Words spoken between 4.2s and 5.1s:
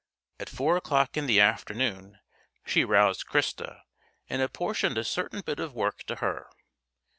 and apportioned a